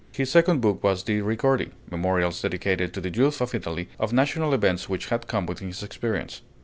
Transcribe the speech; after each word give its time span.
His 0.13 0.31
second 0.31 0.61
book 0.61 0.83
was 0.83 1.03
the 1.03 1.21
'Ricordi,' 1.21 1.73
memorials 1.91 2.41
dedicated 2.41 2.91
to 2.95 3.01
the 3.01 3.11
youth 3.15 3.39
of 3.39 3.53
Italy, 3.53 3.87
of 3.99 4.11
national 4.11 4.51
events 4.51 4.89
which 4.89 5.09
had 5.09 5.27
come 5.27 5.45
within 5.45 5.67
his 5.67 5.83
experience. 5.83 6.41